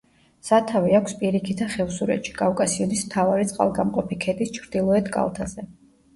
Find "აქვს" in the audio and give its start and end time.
0.99-1.13